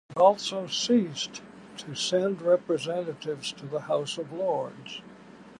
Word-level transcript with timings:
It 0.09 0.17
also 0.17 0.65
ceased 0.65 1.43
to 1.77 1.93
send 1.93 2.41
representatives 2.41 3.51
to 3.51 3.67
the 3.67 3.81
House 3.81 4.17
of 4.17 4.33
Lords. 4.33 5.03